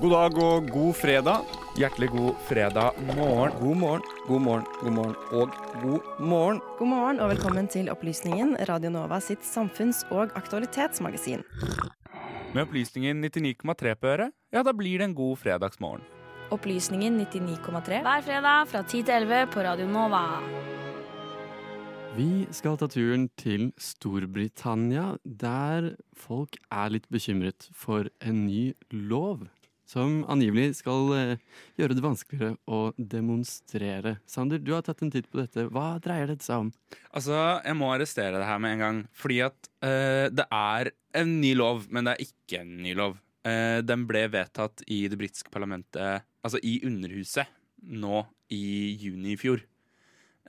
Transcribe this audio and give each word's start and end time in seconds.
God 0.00 0.14
dag 0.14 0.36
og 0.40 0.68
god 0.72 0.94
fredag. 0.96 1.48
Hjertelig 1.76 2.06
god 2.08 2.36
fredag 2.48 2.94
morgen. 3.18 3.52
God 3.60 3.76
morgen, 3.76 4.04
god 4.24 4.40
morgen, 4.40 4.64
god 4.80 4.94
morgen 4.96 5.16
og 5.30 5.50
god 5.82 6.06
morgen. 6.20 6.60
God 6.78 6.88
morgen 6.88 7.20
og 7.20 7.28
velkommen 7.34 7.68
til 7.68 7.90
Opplysningen, 7.92 8.54
Radio 8.68 8.88
Nova 8.94 9.18
sitt 9.20 9.44
samfunns- 9.44 10.00
og 10.08 10.32
aktualitetsmagasin. 10.40 11.44
Med 12.54 12.62
opplysningen 12.62 13.20
99,3 13.24 13.94
på 14.00 14.06
øret, 14.14 14.32
ja, 14.52 14.62
da 14.62 14.72
blir 14.72 15.04
det 15.04 15.10
en 15.10 15.14
god 15.14 15.36
fredagsmorgen. 15.36 16.00
Opplysningen 16.50 17.20
99,3 17.20 18.00
hver 18.00 18.24
fredag 18.24 18.72
fra 18.72 18.82
10 18.82 19.02
til 19.02 19.14
11 19.20 19.52
på 19.52 19.68
Radio 19.68 19.86
Nova. 19.86 20.24
Vi 22.16 22.48
skal 22.56 22.80
ta 22.80 22.88
turen 22.88 23.28
til 23.36 23.68
Storbritannia, 23.76 25.18
der 25.24 25.92
folk 26.16 26.56
er 26.72 26.88
litt 26.88 27.08
bekymret 27.12 27.68
for 27.76 28.08
en 28.24 28.46
ny 28.48 28.70
lov. 28.90 29.44
Som 29.90 30.20
angivelig 30.30 30.76
skal 30.78 31.08
eh, 31.16 31.40
gjøre 31.80 31.96
det 31.98 32.04
vanskeligere 32.04 32.54
å 32.70 32.92
demonstrere. 32.94 34.18
Sander, 34.28 34.60
du 34.62 34.70
har 34.76 34.84
tatt 34.86 35.00
en 35.02 35.10
titt 35.10 35.26
på 35.32 35.40
dette. 35.40 35.64
Hva 35.74 35.96
dreier 36.02 36.30
dette 36.30 36.46
seg 36.46 36.66
om? 36.66 36.68
Altså, 37.10 37.34
jeg 37.64 37.78
må 37.78 37.88
arrestere 37.90 38.38
det 38.38 38.46
her 38.46 38.60
med 38.62 38.76
en 38.76 38.84
gang. 38.84 39.00
Fordi 39.18 39.40
at 39.48 39.70
uh, 39.82 40.28
det 40.30 40.46
er 40.46 40.92
en 41.18 41.32
ny 41.42 41.50
lov, 41.58 41.88
men 41.90 42.06
det 42.06 42.14
er 42.14 42.28
ikke 42.28 42.60
en 42.62 42.76
ny 42.84 42.94
lov. 43.00 43.16
Uh, 43.42 43.80
den 43.82 44.04
ble 44.06 44.28
vedtatt 44.30 44.84
i 44.86 45.00
det 45.10 45.18
britiske 45.18 45.50
parlamentet, 45.50 46.22
altså 46.46 46.60
i 46.62 46.76
Underhuset, 46.86 47.50
nå 47.82 48.22
i 48.54 48.94
juni 49.00 49.34
i 49.34 49.40
fjor. 49.40 49.64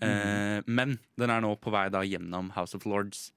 Eh, 0.02 0.58
Men 0.66 0.96
den 1.20 1.30
er 1.30 1.44
nå 1.44 1.52
på 1.62 1.70
vei 1.70 1.84
da 1.94 2.02
gjennom 2.02 2.48
House 2.56 2.74
of 2.74 2.88
Lords. 2.90 3.28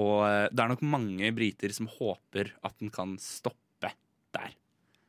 Og 0.00 0.24
det 0.50 0.62
er 0.62 0.70
nok 0.72 0.84
mange 0.88 1.28
briter 1.36 1.74
som 1.76 1.90
håper 1.90 2.54
at 2.64 2.78
den 2.80 2.88
kan 2.94 3.12
stoppe 3.20 3.92
der. 4.32 4.56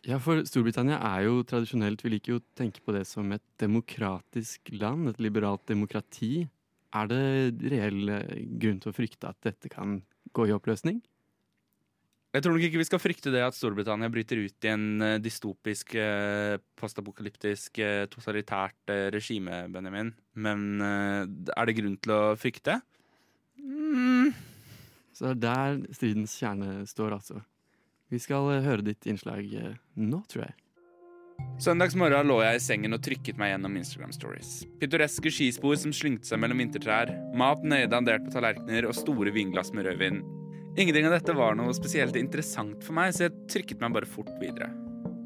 Ja, 0.06 0.20
for 0.22 0.44
Storbritannia 0.46 1.00
er 1.02 1.24
jo 1.26 1.40
tradisjonelt 1.50 2.04
Vi 2.06 2.12
liker 2.14 2.36
jo 2.36 2.38
å 2.38 2.46
tenke 2.58 2.84
på 2.86 2.94
det 2.94 3.08
som 3.10 3.32
et 3.34 3.44
demokratisk 3.62 4.70
land, 4.78 5.10
et 5.10 5.22
liberalt 5.24 5.64
demokrati. 5.70 6.46
Er 6.96 7.10
det 7.10 7.22
reell 7.74 8.12
eh, 8.14 8.36
grunn 8.62 8.78
til 8.84 8.92
å 8.92 8.96
frykte 8.96 9.32
at 9.32 9.40
dette 9.44 9.72
kan 9.74 9.98
gå 10.36 10.46
i 10.46 10.54
oppløsning? 10.54 11.02
Jeg 12.36 12.44
tror 12.44 12.54
nok 12.54 12.66
ikke 12.68 12.82
vi 12.82 12.86
skal 12.86 13.02
frykte 13.02 13.32
det 13.34 13.42
at 13.48 13.58
Storbritannia 13.58 14.12
bryter 14.12 14.44
ut 14.44 14.68
i 14.68 14.72
en 14.72 14.86
eh, 15.02 15.18
dystopisk, 15.24 15.96
eh, 15.98 16.60
postapokalyptisk, 16.78 17.82
totalitært 18.14 18.94
regime, 19.16 19.64
Benjamin. 19.74 20.14
Men 20.38 20.86
er 20.86 21.66
det 21.66 21.78
grunn 21.80 21.98
til 21.98 22.14
å 22.14 22.22
frykte? 22.38 22.78
Mm. 23.58 24.36
Så 25.16 25.32
det 25.32 25.34
er 25.34 25.44
der 25.50 25.98
stridens 25.98 26.38
kjerne 26.38 26.84
står, 26.92 27.18
altså. 27.18 27.42
Vi 28.14 28.22
skal 28.22 28.52
eh, 28.54 28.66
høre 28.66 28.86
ditt 28.86 29.08
innslag 29.10 29.50
eh, 29.58 29.76
nå, 29.98 30.22
tror 30.30 30.48
jeg. 30.48 30.56
Søndagsmorgen 31.60 32.30
lå 32.30 32.38
jeg 32.44 32.58
i 32.58 32.64
sengen 32.64 32.96
og 32.96 33.02
trykket 33.04 33.40
meg 33.40 33.52
gjennom 33.52 33.76
Instagram 33.80 34.14
stories. 34.16 34.52
Pittoreske 34.80 35.32
skispor 35.32 35.76
som 35.80 35.92
slyngte 35.96 36.30
seg 36.30 36.40
mellom 36.40 36.62
vintertrær, 36.64 37.12
mat 37.36 37.64
nøye 37.64 37.90
dandert 37.92 38.24
på 38.28 38.34
tallerkener 38.36 38.88
og 38.88 38.96
store 38.96 39.34
vinglass 39.36 39.74
med 39.76 39.88
rødvin. 39.88 40.22
Ingenting 40.76 41.08
av 41.08 41.16
dette 41.16 41.36
var 41.36 41.56
noe 41.56 41.76
spesielt 41.76 42.18
interessant 42.20 42.84
for 42.84 42.96
meg, 42.98 43.14
så 43.16 43.28
jeg 43.28 43.36
trykket 43.52 43.84
meg 43.84 43.96
bare 43.96 44.10
fort 44.10 44.32
videre. 44.42 44.68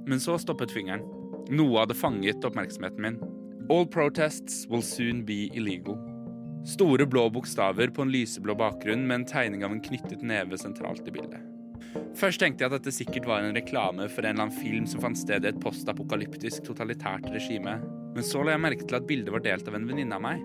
Men 0.09 0.21
så 0.21 0.37
stoppet 0.41 0.73
fingeren. 0.73 1.05
Noe 1.49 1.81
hadde 1.81 1.97
fanget 1.97 2.45
oppmerksomheten 2.45 3.05
min. 3.05 3.21
All 3.69 3.85
protests 3.89 4.65
will 4.69 4.85
soon 4.85 5.23
be 5.25 5.47
illegal. 5.57 5.97
Store 6.69 7.05
blå 7.09 7.29
bokstaver 7.33 7.93
på 7.93 8.05
en 8.05 8.13
lyseblå 8.13 8.57
bakgrunn 8.57 9.07
med 9.07 9.21
en 9.21 9.29
tegning 9.29 9.65
av 9.65 9.73
en 9.73 9.81
knyttet 9.81 10.25
neve 10.25 10.57
sentralt 10.61 11.07
i 11.09 11.13
bildet. 11.13 11.48
Først 12.19 12.41
tenkte 12.41 12.65
jeg 12.65 12.71
at 12.71 12.77
dette 12.77 12.93
sikkert 12.93 13.27
var 13.29 13.45
en 13.45 13.55
reklame 13.55 14.07
for 14.11 14.25
en 14.25 14.35
eller 14.35 14.47
annen 14.47 14.61
film 14.61 14.87
som 14.89 15.03
fant 15.03 15.17
sted 15.17 15.45
i 15.45 15.51
et 15.51 15.61
postapokalyptisk 15.63 16.65
totalitært 16.67 17.29
regime, 17.33 17.77
men 18.15 18.25
så 18.25 18.43
la 18.43 18.55
jeg 18.55 18.63
merke 18.65 18.87
til 18.87 18.99
at 18.99 19.07
bildet 19.09 19.33
var 19.33 19.45
delt 19.45 19.69
av 19.69 19.77
en 19.77 19.87
venninne 19.89 20.17
av 20.17 20.25
meg. 20.25 20.43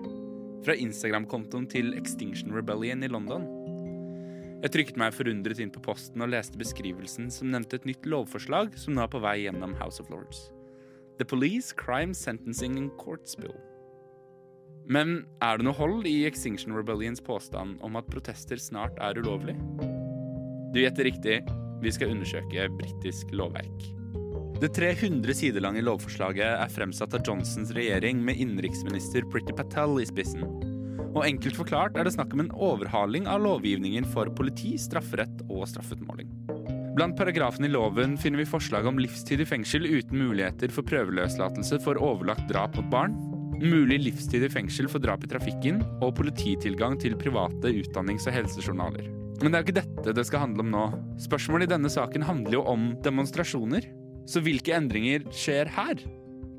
Fra 0.65 0.75
Instagram-kontoen 0.81 1.67
til 1.69 1.93
Extinction 1.97 2.55
Rebellion 2.55 3.05
i 3.05 3.11
London. 3.11 3.45
Jeg 4.63 4.73
trykket 4.73 4.97
meg 4.97 5.13
forundret 5.13 5.59
inn 5.61 5.73
på 5.73 5.83
posten 5.85 6.23
og 6.25 6.31
leste 6.33 6.57
beskrivelsen 6.57 7.27
som 7.33 7.51
nevnte 7.53 7.77
et 7.77 7.85
nytt 7.85 8.07
lovforslag 8.09 8.73
som 8.81 8.95
nå 8.95 9.03
er 9.03 9.11
på 9.13 9.21
vei 9.21 9.37
gjennom 9.43 9.75
House 9.77 10.01
of 10.01 10.09
Lords. 10.09 10.47
The 11.19 11.27
Police 11.27 11.75
Crime 11.77 12.15
Sentencing 12.17 12.79
and 12.79 12.95
Courts 12.97 13.37
Bill. 13.37 13.55
Men 14.89 15.23
er 15.41 15.57
det 15.57 15.65
noe 15.65 15.77
hold 15.77 16.09
i 16.09 16.23
Extinction 16.29 16.73
Rebellions 16.77 17.21
påstand 17.21 17.77
om 17.85 17.97
at 17.97 18.09
protester 18.09 18.59
snart 18.61 18.97
er 19.01 19.21
ulovlig? 19.21 19.57
Du 20.75 20.81
gjetter 20.81 21.07
riktig. 21.07 21.35
Vi 21.79 21.91
skal 21.95 22.09
undersøke 22.11 22.65
britisk 22.75 23.29
lovverk. 23.31 23.85
Det 24.59 24.73
300 24.75 25.31
sider 25.39 25.63
lange 25.63 25.79
lovforslaget 25.87 26.43
er 26.49 26.73
fremsatt 26.73 27.15
av 27.15 27.23
Johnsons 27.23 27.71
regjering 27.77 28.19
med 28.19 28.41
innenriksminister 28.43 29.23
Priti 29.31 29.55
Patel 29.55 30.01
i 30.03 30.09
spissen. 30.09 30.43
Og 31.13 31.21
enkelt 31.23 31.55
forklart 31.61 31.95
er 31.95 32.03
det 32.03 32.17
snakk 32.17 32.35
om 32.35 32.43
en 32.43 32.51
overhaling 32.51 33.23
av 33.23 33.39
lovgivningen 33.45 34.03
for 34.11 34.27
politi, 34.35 34.73
strafferett 34.75 35.45
og 35.47 35.63
straffutmåling. 35.71 36.35
Blant 36.99 37.15
paragrafene 37.15 37.71
i 37.71 37.71
loven 37.71 38.19
finner 38.19 38.43
vi 38.43 38.51
forslag 38.51 38.91
om 38.91 38.99
livstid 38.99 39.45
i 39.45 39.47
fengsel 39.47 39.87
uten 39.87 40.27
muligheter 40.27 40.75
for 40.75 40.83
prøveløslatelse 40.91 41.79
for 41.87 42.03
overlagt 42.03 42.49
drap 42.51 42.75
mot 42.75 42.91
barn, 42.91 43.15
mulig 43.63 44.03
livstid 44.09 44.43
i 44.43 44.51
fengsel 44.51 44.91
for 44.91 44.99
drap 44.99 45.23
i 45.23 45.31
trafikken 45.31 45.85
og 46.01 46.17
polititilgang 46.19 46.99
til 46.99 47.15
private 47.15 47.71
utdannings- 47.79 48.27
og 48.27 48.41
helsejournaler. 48.43 49.15
Men 49.41 49.51
det 49.51 49.57
er 49.57 49.61
jo 49.61 49.67
ikke 49.67 49.79
dette 49.81 50.15
det 50.15 50.25
skal 50.29 50.45
handle 50.45 50.63
om 50.63 50.71
nå. 50.71 50.83
Spørsmålet 51.25 51.67
i 51.67 51.73
denne 51.75 51.91
saken 51.91 52.23
handler 52.25 52.59
jo 52.59 52.65
om 52.71 52.91
demonstrasjoner. 53.03 53.87
Så 54.29 54.41
hvilke 54.41 54.73
endringer 54.73 55.25
skjer 55.35 55.69
her? 55.75 55.99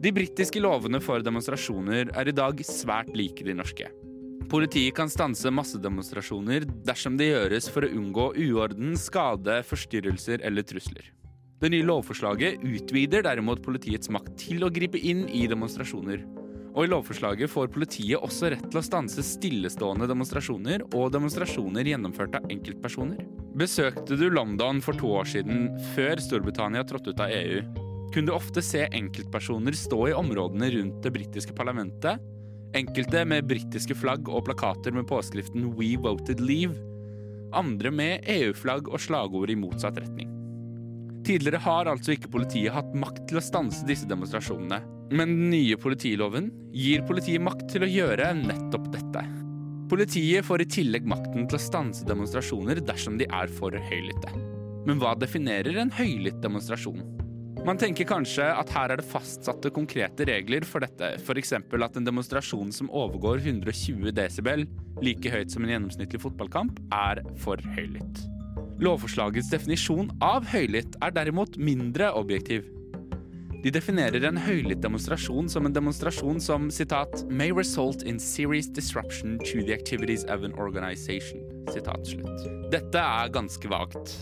De 0.03 0.13
britiske 0.13 0.61
lovene 0.61 1.01
for 1.03 1.25
demonstrasjoner 1.25 2.13
er 2.13 2.29
i 2.29 2.37
dag 2.37 2.61
svært 2.69 3.15
like 3.17 3.47
de 3.47 3.57
norske. 3.57 3.89
Politiet 4.47 4.95
kan 4.95 5.11
stanse 5.11 5.51
massedemonstrasjoner 5.51 6.69
dersom 6.87 7.17
det 7.19 7.33
gjøres 7.33 7.67
for 7.73 7.83
å 7.83 7.91
unngå 7.91 8.29
uorden, 8.45 8.93
skade, 9.01 9.59
forstyrrelser 9.67 10.45
eller 10.47 10.67
trusler. 10.69 11.09
Det 11.59 11.73
nye 11.73 11.87
lovforslaget 11.89 12.63
utvider 12.63 13.25
derimot 13.25 13.65
politiets 13.65 14.13
makt 14.13 14.37
til 14.45 14.63
å 14.63 14.71
gripe 14.71 15.01
inn 15.01 15.25
i 15.33 15.47
demonstrasjoner. 15.51 16.23
Og 16.77 16.85
i 16.85 16.91
lovforslaget 16.93 17.49
får 17.49 17.71
politiet 17.73 18.21
også 18.21 18.51
rett 18.53 18.67
til 18.69 18.81
å 18.83 18.85
stanse 18.85 19.25
stillestående 19.25 20.09
demonstrasjoner 20.11 20.85
og 20.91 21.09
demonstrasjoner 21.15 21.89
gjennomført 21.89 22.37
av 22.37 22.53
enkeltpersoner. 22.53 23.23
Besøkte 23.57 24.19
du 24.21 24.27
London 24.29 24.83
for 24.85 24.99
to 25.01 25.15
år 25.17 25.31
siden, 25.33 25.71
før 25.95 26.21
Storbritannia 26.21 26.85
trådte 26.85 27.17
ut 27.17 27.25
av 27.25 27.33
EU, 27.33 27.65
kunne 28.13 28.29
du 28.29 28.37
ofte 28.37 28.61
se 28.65 28.85
enkeltpersoner 28.93 29.77
stå 29.77 30.03
i 30.11 30.17
områdene 30.17 30.69
rundt 30.77 31.01
det 31.05 31.15
britiske 31.17 31.57
parlamentet, 31.57 32.21
enkelte 32.77 33.25
med 33.25 33.49
britiske 33.49 33.97
flagg 33.97 34.29
og 34.29 34.45
plakater 34.51 34.93
med 34.93 35.09
påskriften 35.09 35.71
We 35.81 35.95
Voted 35.97 36.45
Leave, 36.45 36.77
andre 37.57 37.93
med 37.93 38.29
EU-flagg 38.37 38.93
og 38.93 39.01
slagord 39.01 39.53
i 39.53 39.57
motsatt 39.57 39.97
retning. 40.03 40.36
Tidligere 41.27 41.59
har 41.59 41.89
altså 41.91 42.15
ikke 42.15 42.31
politiet 42.31 42.71
hatt 42.71 42.93
makt 42.95 43.25
til 43.27 43.41
å 43.41 43.43
stanse 43.43 43.83
disse 43.89 44.07
demonstrasjonene, 44.07 44.79
men 45.11 45.33
den 45.33 45.49
nye 45.51 45.79
politiloven 45.81 46.53
gir 46.71 47.03
politiet 47.09 47.43
makt 47.43 47.65
til 47.73 47.83
å 47.83 47.89
gjøre 47.91 48.29
nettopp 48.45 48.87
dette. 48.93 49.25
Politiet 49.91 50.47
får 50.47 50.63
i 50.63 50.69
tillegg 50.71 51.09
makten 51.11 51.49
til 51.51 51.59
å 51.59 51.63
stanse 51.63 52.07
demonstrasjoner 52.07 52.79
dersom 52.87 53.19
de 53.19 53.27
er 53.27 53.51
for 53.59 53.75
høylytte. 53.75 54.31
Men 54.87 55.03
hva 55.03 55.17
definerer 55.19 55.81
en 55.83 55.91
høylytt 55.95 56.39
demonstrasjon? 56.45 57.03
Man 57.67 57.83
tenker 57.83 58.07
kanskje 58.07 58.47
at 58.47 58.71
her 58.71 58.95
er 58.95 59.01
det 59.01 59.09
fastsatte 59.11 59.75
konkrete 59.75 60.29
regler 60.31 60.63
for 60.63 60.87
dette, 60.87 61.17
f.eks. 61.19 61.57
at 61.59 61.99
en 61.99 62.07
demonstrasjon 62.07 62.71
som 62.71 62.93
overgår 62.95 63.43
120 63.43 64.15
desibel, 64.15 64.63
like 65.03 65.35
høyt 65.35 65.51
som 65.51 65.67
en 65.67 65.75
gjennomsnittlig 65.75 66.23
fotballkamp, 66.23 66.79
er 66.95 67.25
for 67.43 67.59
høylytt. 67.75 68.27
Lovforslagets 68.77 69.49
definisjon 69.49 70.11
av 70.21 70.45
høylytt 70.53 70.99
er 71.01 71.13
derimot 71.17 71.55
mindre 71.57 72.11
objektiv. 72.13 72.67
De 73.65 73.73
definerer 73.73 74.27
en 74.29 74.37
høylytt 74.37 74.83
demonstrasjon 74.85 75.49
som 75.49 75.65
en 75.67 75.73
demonstrasjon 75.75 76.37
som 76.45 76.69
citat, 76.71 77.25
may 77.33 77.49
result 77.57 78.05
in 78.05 78.21
serious 78.21 78.69
disruption 78.69 79.39
to 79.49 79.65
the 79.65 79.73
activities 79.73 80.27
of 80.29 80.45
an 80.45 80.53
organization. 80.61 81.41
Citat 81.73 82.05
slutt. 82.07 82.45
Dette 82.71 83.01
er 83.01 83.33
ganske 83.33 83.73
vagt. 83.73 84.13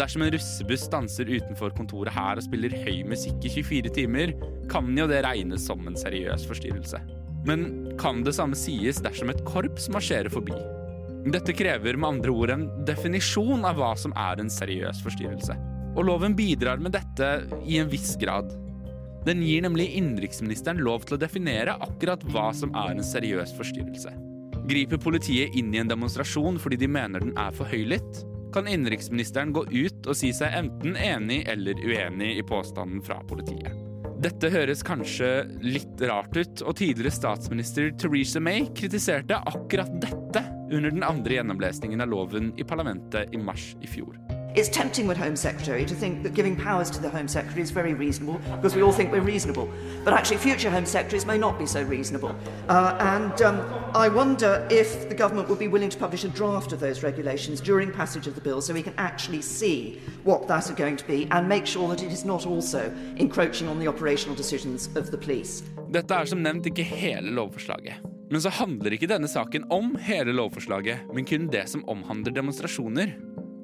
Dersom 0.00 0.26
en 0.26 0.34
russebuss 0.34 0.88
stanser 0.88 1.30
utenfor 1.30 1.70
kontoret 1.78 2.12
her 2.12 2.40
og 2.40 2.48
spiller 2.48 2.74
høy 2.82 3.04
musikk 3.06 3.46
i 3.46 3.54
24 3.60 3.94
timer, 3.94 4.34
kan 4.72 4.90
jo 4.98 5.06
det 5.10 5.22
regnes 5.26 5.70
som 5.70 5.86
en 5.86 5.98
seriøs 5.98 6.50
forstyrrelse. 6.50 6.98
Men 7.46 7.94
kan 8.00 8.26
det 8.26 8.34
samme 8.36 8.58
sies 8.58 9.00
dersom 9.06 9.30
et 9.30 9.46
korps 9.46 9.86
marsjerer 9.94 10.34
forbi? 10.34 10.58
Dette 11.28 11.52
krever 11.52 11.98
med 12.00 12.08
andre 12.08 12.32
ord 12.32 12.50
en 12.54 12.62
definisjon 12.88 13.64
av 13.68 13.76
hva 13.76 13.90
som 13.98 14.14
er 14.16 14.40
en 14.40 14.48
seriøs 14.52 15.02
forstyrrelse. 15.04 15.56
Og 15.98 16.06
loven 16.08 16.32
bidrar 16.38 16.80
med 16.80 16.94
dette 16.96 17.28
i 17.66 17.76
en 17.80 17.90
viss 17.92 18.14
grad. 18.20 18.54
Den 19.26 19.42
gir 19.44 19.60
nemlig 19.66 19.90
innenriksministeren 19.98 20.80
lov 20.80 21.04
til 21.04 21.18
å 21.18 21.20
definere 21.20 21.76
akkurat 21.84 22.24
hva 22.32 22.48
som 22.56 22.72
er 22.72 22.94
en 22.94 23.04
seriøs 23.04 23.52
forstyrrelse. 23.58 24.14
Griper 24.70 25.00
politiet 25.02 25.56
inn 25.58 25.74
i 25.74 25.82
en 25.82 25.90
demonstrasjon 25.90 26.56
fordi 26.62 26.78
de 26.80 26.88
mener 26.88 27.20
den 27.20 27.36
er 27.36 27.52
for 27.56 27.68
høylytt, 27.68 28.22
kan 28.54 28.66
innenriksministeren 28.70 29.52
gå 29.54 29.66
ut 29.68 30.08
og 30.08 30.16
si 30.16 30.32
seg 30.34 30.56
enten 30.56 30.96
enig 30.96 31.42
eller 31.52 31.78
uenig 31.84 32.32
i 32.40 32.46
påstanden 32.46 33.04
fra 33.04 33.20
politiet. 33.28 33.76
Dette 34.20 34.50
høres 34.52 34.82
kanskje 34.84 35.28
litt 35.64 36.00
rart 36.04 36.34
ut, 36.36 36.64
og 36.64 36.74
tidligere 36.76 37.12
statsminister 37.14 37.92
Theresa 38.00 38.40
May 38.42 38.66
kritiserte 38.76 39.38
akkurat 39.48 39.94
dette 40.02 40.42
under 40.72 40.90
den 40.90 41.02
andre 41.02 41.34
gjennomlesningen 41.34 42.00
av 42.00 42.08
loven 42.08 42.52
i 42.56 42.64
parlamentet 42.64 43.34
i 43.34 43.38
mars 43.38 43.76
i 43.80 43.86
fjor. 43.86 44.18
It's 44.52 44.68
tempting 44.68 45.06
with 45.06 45.16
Home 45.16 45.36
Secretary 45.36 45.86
to 45.86 45.94
think 45.94 46.24
that 46.24 46.34
giving 46.34 46.56
powers 46.56 46.90
to 46.90 47.00
the 47.00 47.08
Home 47.08 47.28
Secretary 47.28 47.62
is 47.62 47.70
very 47.70 47.94
reasonable 47.94 48.40
because 48.56 48.74
we 48.74 48.82
all 48.82 48.90
think 48.90 49.12
we're 49.12 49.20
reasonable. 49.20 49.68
But 50.04 50.12
actually, 50.12 50.38
future 50.38 50.70
Home 50.70 50.86
Secretaries 50.86 51.24
may 51.24 51.38
not 51.38 51.56
be 51.56 51.66
so 51.66 51.82
reasonable. 51.82 52.34
Uh, 52.68 52.96
and 52.98 53.42
um, 53.42 53.60
I 53.94 54.08
wonder 54.08 54.66
if 54.68 55.08
the 55.08 55.14
government 55.14 55.48
would 55.48 55.60
be 55.60 55.68
willing 55.68 55.88
to 55.90 55.96
publish 55.96 56.24
a 56.24 56.28
draft 56.28 56.72
of 56.72 56.80
those 56.80 57.04
regulations 57.04 57.60
during 57.60 57.92
passage 57.92 58.26
of 58.26 58.34
the 58.34 58.40
bill 58.40 58.60
so 58.60 58.74
we 58.74 58.82
can 58.82 58.94
actually 58.98 59.40
see 59.40 60.00
what 60.24 60.48
that 60.48 60.68
are 60.68 60.74
going 60.74 60.96
to 60.96 61.06
be 61.06 61.28
and 61.30 61.48
make 61.48 61.64
sure 61.64 61.88
that 61.88 62.02
it 62.02 62.10
is 62.10 62.24
not 62.24 62.44
also 62.44 62.92
encroaching 63.18 63.68
on 63.68 63.78
the 63.78 63.86
operational 63.86 64.34
decisions 64.34 64.88
of 64.96 65.12
the 65.12 65.18
police. 65.18 65.62
Dette 65.90 66.14
er 66.14 66.24
som 66.24 66.42
nevnt 66.42 66.66
ikke 66.66 66.82
hele 66.82 67.30
lovforslaget. 67.30 68.09
Men 68.30 68.42
så 68.42 68.52
handler 68.54 68.94
ikke 68.94 69.10
denne 69.10 69.28
saken 69.30 69.66
om 69.74 69.96
hele 70.06 70.32
lovforslaget, 70.36 71.08
men 71.14 71.26
kun 71.26 71.48
det 71.50 71.64
som 71.72 71.82
omhandler 71.90 72.34
demonstrasjoner. 72.36 73.16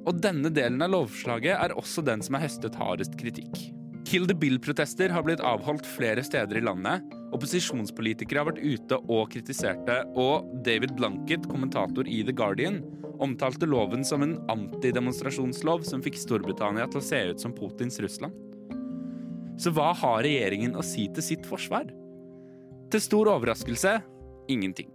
Og 0.07 0.19
denne 0.23 0.51
delen 0.51 0.83
av 0.83 0.91
lovforslaget 0.91 1.55
er 1.55 1.75
også 1.79 2.03
den 2.07 2.23
som 2.23 2.35
har 2.35 2.47
høstet 2.47 2.79
hardest 2.79 3.15
kritikk. 3.21 3.61
Kill 4.07 4.27
the 4.27 4.35
Bill-protester 4.39 5.11
har 5.11 5.25
blitt 5.27 5.43
avholdt 5.43 5.87
flere 5.87 6.23
steder 6.23 6.59
i 6.59 6.63
landet. 6.63 7.03
Opposisjonspolitikere 7.35 8.43
har 8.43 8.49
vært 8.51 8.63
ute 8.63 8.99
og 9.11 9.31
kritiserte, 9.33 10.01
og 10.19 10.47
David 10.67 10.95
Blanket, 10.99 11.47
kommentator 11.51 12.07
i 12.07 12.21
The 12.27 12.35
Guardian, 12.35 12.81
omtalte 13.23 13.67
loven 13.67 14.05
som 14.07 14.23
en 14.23 14.37
antidemonstrasjonslov 14.53 15.87
som 15.89 16.03
fikk 16.05 16.19
Storbritannia 16.23 16.87
til 16.91 17.03
å 17.03 17.07
se 17.07 17.23
ut 17.31 17.43
som 17.43 17.55
Putins 17.55 17.99
Russland. 18.03 18.35
Så 19.59 19.73
hva 19.75 19.93
har 19.97 20.23
regjeringen 20.27 20.77
å 20.79 20.85
si 20.87 21.07
til 21.11 21.25
sitt 21.25 21.47
forsvar? 21.49 21.89
Til 22.93 23.03
stor 23.03 23.33
overraskelse 23.33 23.97
ingenting. 24.49 24.91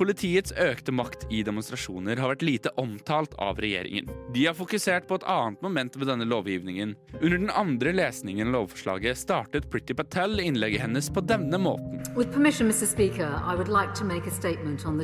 Politiets 0.00 0.52
økte 0.56 0.94
makt 0.96 1.26
i 1.28 1.42
demonstrasjoner 1.44 2.16
har 2.22 2.30
vært 2.32 2.44
lite 2.46 2.70
omtalt 2.80 3.34
av 3.42 3.58
regjeringen. 3.60 4.08
De 4.32 4.46
har 4.46 4.56
fokusert 4.56 5.04
på 5.10 5.18
et 5.18 5.26
annet 5.28 5.60
moment 5.60 5.98
ved 6.00 6.08
denne 6.08 6.24
lovgivningen. 6.24 6.94
Under 7.20 7.36
den 7.36 7.52
andre 7.52 7.92
lesningen 7.92 8.48
av 8.48 8.54
lovforslaget 8.54 9.20
startet 9.20 9.68
Pretty 9.70 9.92
Patel 9.98 10.40
innlegget 10.40 10.86
hennes 10.86 11.10
på 11.12 11.20
denne 11.20 11.60
måten. 11.60 12.00
With 12.16 12.32
permission, 12.32 12.70
Mr. 12.70 12.88
Speaker, 12.88 13.28
I 13.44 13.54
would 13.54 13.68
like 13.68 13.92
to 14.00 14.04
make 14.04 14.26
a 14.26 14.32
statement 14.32 14.86
on 14.86 14.96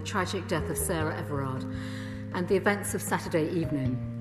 Sarah 0.77 1.19
Everard 1.19 1.65
and 2.33 2.49
the 2.49 2.57
events 2.57 2.95
of 2.95 3.03
Saturday 3.03 3.51
evening. 3.51 4.16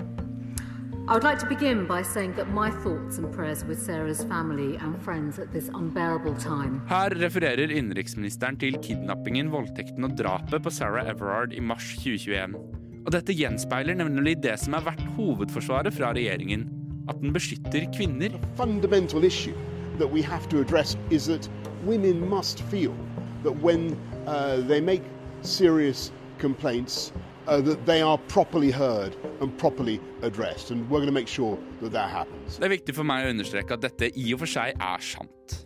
I 1.08 1.14
would 1.14 1.24
like 1.24 1.38
to 1.38 1.46
begin 1.46 1.86
by 1.86 2.02
saying 2.02 2.34
that 2.34 2.50
my 2.50 2.72
thoughts 2.72 3.20
and 3.20 3.32
prayers 3.32 3.64
with 3.64 3.80
Sarah's 3.80 4.24
family 4.24 4.76
and 4.78 5.00
friends 5.04 5.38
at 5.38 5.52
this 5.54 5.70
unbearable 5.70 6.34
time. 6.34 6.82
Her 6.88 7.10
refererer 7.10 7.70
innenriksministeren 7.70 8.58
til 8.58 8.80
kidnappingen, 8.82 9.52
voldtekten 9.54 10.04
og 10.04 10.16
drapet 10.18 10.64
på 10.64 10.74
Sarah 10.74 11.06
Everard 11.06 11.54
i 11.54 11.62
mars 11.62 11.92
2021. 12.00 12.58
Og 13.06 13.14
dette 13.14 13.36
gjenspeiler 13.38 13.94
nemlig 14.00 14.40
det 14.42 14.56
som 14.64 14.74
har 14.74 14.88
vært 14.88 15.04
hovedforsvaret 15.14 15.94
fra 15.94 16.10
regjeringen, 16.18 16.66
at 17.06 17.22
den 17.22 17.38
beskytter 17.38 17.86
kvinner. 17.94 18.34
The 18.34 18.56
fundamental 18.58 19.24
issue 19.24 19.54
that 20.00 20.10
we 20.10 20.24
have 20.26 20.50
to 20.50 20.66
address 20.66 20.98
is 21.12 21.30
that 21.30 21.48
women 21.86 22.28
must 22.28 22.66
feel 22.74 22.98
that 23.44 23.54
when 23.62 23.94
uh, 24.26 24.58
they 24.66 24.82
make 24.82 25.04
serious 25.44 26.12
complaints, 26.40 27.14
uh, 27.48 27.62
that 27.62 27.86
they 27.86 28.02
are 28.02 28.18
properly 28.28 28.72
heard 28.72 29.16
and 29.42 29.58
properly 29.58 30.00
addressed. 30.22 30.72
And 30.72 30.90
we're 30.90 31.00
going 31.00 31.14
to 31.14 31.20
make 31.20 31.28
sure 31.28 31.58
that 31.82 31.92
that 31.92 32.10
happens. 32.10 32.60
Det 32.60 32.68
er 32.70 32.76
viktig 32.78 32.96
for 32.98 33.08
meg 33.08 33.28
å 33.28 33.36
understreke 33.36 33.78
at 33.78 33.86
dette 33.86 34.12
i 34.16 34.34
og 34.34 34.44
for 34.44 34.56
seg 34.58 34.76
er 34.76 35.06
sant. 35.06 35.62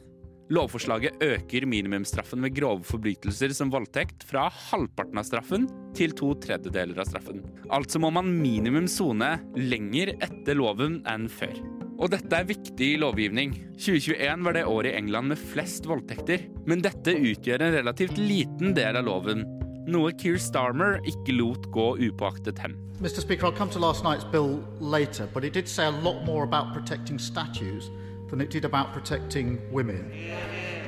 Lovforslaget 0.50 1.22
øker 1.22 1.66
minimumsstraffen 1.70 2.42
ved 2.42 2.56
grove 2.58 2.82
forbrytelser 2.90 3.54
som 3.54 3.70
voldtekt 3.70 4.24
fra 4.26 4.48
halvparten 4.50 5.22
av 5.22 5.28
straffen 5.28 5.68
til 5.98 6.16
to 6.18 6.32
tredjedeler 6.42 6.98
av 6.98 7.06
straffen. 7.06 7.44
Altså 7.70 8.02
må 8.02 8.10
man 8.14 8.32
minimum 8.34 8.90
sone 8.90 9.36
lenger 9.54 10.16
etter 10.18 10.58
loven 10.58 11.04
enn 11.10 11.30
før. 11.30 11.54
Og 12.00 12.10
dette 12.14 12.34
er 12.34 12.48
viktig 12.50 12.94
lovgivning. 13.04 13.54
2021 13.76 14.46
var 14.48 14.56
det 14.56 14.66
året 14.72 14.94
i 14.94 14.98
England 15.04 15.36
med 15.36 15.46
flest 15.52 15.86
voldtekter, 15.86 16.48
men 16.66 16.82
dette 16.82 17.14
utgjør 17.14 17.68
en 17.68 17.76
relativt 17.76 18.18
liten 18.18 18.74
del 18.74 18.98
av 18.98 19.06
loven, 19.06 19.44
noe 19.92 20.14
Keir 20.14 20.38
Starmer 20.42 21.00
ikke 21.08 21.36
lot 21.36 21.70
gå 21.74 21.92
upåaktet 22.10 22.62
hen. 22.64 22.78
Mr. 23.00 23.22
Speaker, 23.24 23.48
I'll 23.48 23.56
come 23.56 23.72
to 23.72 23.80
last 23.80 24.04
night's 24.04 24.26
bill 24.26 24.64
later, 24.80 25.28
but 25.34 25.44
it 25.44 25.54
did 25.54 25.68
say 25.68 25.86
a 25.86 25.92
lot 25.92 26.26
more 26.26 26.44
about 26.44 26.74
protecting 26.74 27.20
statues 27.20 27.90
than 28.30 28.42
it 28.42 28.50
did 28.50 28.66
about 28.66 28.94
protecting 28.94 29.60
women. 29.72 30.12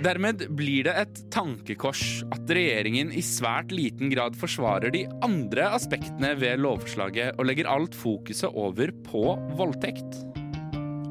Dermed 0.02 0.48
blir 0.58 0.88
det 0.88 0.96
et 0.98 1.20
tankekors 1.30 2.24
at 2.34 2.50
regjeringen 2.50 3.12
i 3.14 3.22
svært 3.22 3.70
liten 3.72 4.10
grad 4.10 4.34
forsvarer 4.40 4.90
de 4.94 5.04
andre 5.22 5.68
aspektene 5.78 6.34
ved 6.42 6.64
lovforslaget 6.64 7.38
og 7.38 7.46
legger 7.46 7.70
alt 7.70 7.96
fokuset 7.96 8.50
over 8.50 8.90
på 9.06 9.36
voldtekt. 9.60 10.24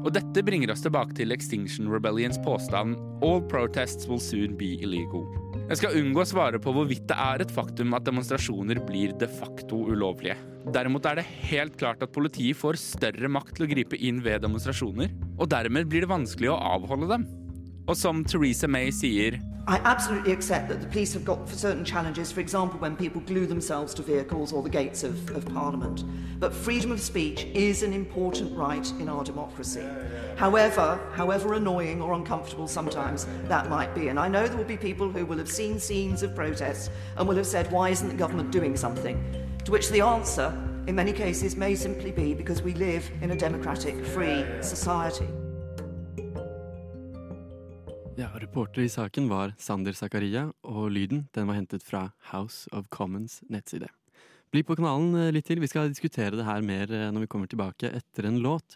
Og 0.01 0.11
dette 0.11 0.43
bringer 0.43 0.73
oss 0.73 0.83
tilbake 0.83 1.15
til 1.15 1.31
Extinction 1.31 1.87
Rebellions 1.93 2.41
påstand 2.43 2.97
All 3.23 3.39
protests 3.41 4.09
will 4.09 4.19
soon 4.19 4.57
be 4.59 4.75
illegal. 4.81 5.23
Jeg 5.71 5.79
skal 5.79 5.93
unngå 6.01 6.19
å 6.19 6.27
svare 6.27 6.59
på 6.59 6.71
hvorvidt 6.75 7.05
det 7.07 7.15
er 7.15 7.41
et 7.45 7.51
faktum 7.55 7.93
at 7.95 8.03
demonstrasjoner 8.03 8.81
blir 8.83 9.13
de 9.15 9.27
facto 9.31 9.77
ulovlige. 9.87 10.33
Derimot 10.75 11.05
er 11.07 11.21
det 11.21 11.29
helt 11.47 11.77
klart 11.79 12.03
at 12.03 12.11
politiet 12.11 12.59
får 12.59 12.75
større 12.81 13.29
makt 13.31 13.53
til 13.55 13.63
å 13.63 13.69
gripe 13.71 13.95
inn 13.95 14.19
ved 14.25 14.43
demonstrasjoner, 14.43 15.13
og 15.39 15.47
dermed 15.53 15.87
blir 15.87 16.03
det 16.03 16.11
vanskelig 16.11 16.51
å 16.51 16.57
avholde 16.73 17.07
dem. 17.13 17.23
Og 17.87 17.95
som 17.95 18.19
Theresa 18.27 18.67
May 18.67 18.91
sier 18.91 19.39
I 19.67 19.77
absolutely 19.77 20.31
accept 20.31 20.69
that 20.69 20.81
the 20.81 20.87
police 20.87 21.13
have 21.13 21.23
got 21.23 21.47
certain 21.47 21.85
challenges, 21.85 22.31
for 22.31 22.39
example, 22.39 22.79
when 22.79 22.95
people 22.95 23.21
glue 23.21 23.45
themselves 23.45 23.93
to 23.93 24.01
vehicles 24.01 24.51
or 24.51 24.63
the 24.63 24.69
gates 24.69 25.03
of, 25.03 25.29
of 25.35 25.45
Parliament. 25.45 26.03
But 26.39 26.51
freedom 26.51 26.91
of 26.91 26.99
speech 26.99 27.45
is 27.53 27.83
an 27.83 27.93
important 27.93 28.57
right 28.57 28.89
in 28.99 29.07
our 29.07 29.23
democracy. 29.23 29.85
However, 30.35 30.99
however 31.13 31.53
annoying 31.53 32.01
or 32.01 32.13
uncomfortable 32.13 32.67
sometimes 32.67 33.27
that 33.43 33.69
might 33.69 33.93
be. 33.93 34.07
And 34.07 34.19
I 34.19 34.27
know 34.27 34.47
there 34.47 34.57
will 34.57 34.63
be 34.63 34.77
people 34.77 35.11
who 35.11 35.27
will 35.27 35.37
have 35.37 35.51
seen 35.51 35.79
scenes 35.79 36.23
of 36.23 36.35
protests 36.35 36.89
and 37.17 37.27
will 37.27 37.35
have 37.35 37.45
said, 37.45 37.71
why 37.71 37.89
isn't 37.89 38.07
the 38.07 38.15
government 38.15 38.51
doing 38.51 38.75
something? 38.75 39.47
To 39.65 39.71
which 39.71 39.89
the 39.89 40.01
answer, 40.01 40.47
in 40.87 40.95
many 40.95 41.13
cases, 41.13 41.55
may 41.55 41.75
simply 41.75 42.11
be 42.11 42.33
because 42.33 42.63
we 42.63 42.73
live 42.73 43.07
in 43.21 43.29
a 43.29 43.35
democratic, 43.35 44.03
free 44.07 44.43
society. 44.61 45.27
Ja, 48.15 48.27
Reporter 48.35 48.81
i 48.81 48.89
saken 48.89 49.29
var 49.29 49.53
Sander 49.57 49.95
Zakaria, 49.95 50.49
og 50.67 50.89
lyden 50.91 51.29
den 51.31 51.47
var 51.47 51.55
hentet 51.55 51.83
fra 51.87 52.09
House 52.33 52.67
of 52.75 52.89
Commons 52.91 53.39
nettside. 53.47 53.87
Bli 54.51 54.65
på 54.67 54.75
kanalen 54.75 55.15
eh, 55.15 55.29
litt 55.31 55.47
til, 55.47 55.61
vi 55.63 55.69
skal 55.71 55.87
diskutere 55.87 56.35
det 56.35 56.43
her 56.43 56.59
mer 56.65 56.91
eh, 56.91 57.07
når 57.15 57.23
vi 57.23 57.29
kommer 57.31 57.47
tilbake 57.47 57.87
etter 57.87 58.27
en 58.27 58.41
låt. 58.43 58.75